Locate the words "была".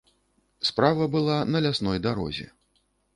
1.15-1.35